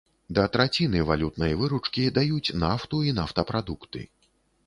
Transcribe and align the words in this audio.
Да 0.37 0.43
траціны 0.53 1.01
валютнай 1.09 1.53
выручкі 1.59 2.07
даюць 2.17 2.55
нафту 2.63 3.03
і 3.09 3.13
нафтапрадукты. 3.19 4.01